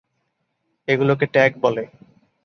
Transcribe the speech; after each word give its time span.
এগুলোকে 0.87 1.25
ট্যাগ 1.25 1.51
বলে। 1.61 1.83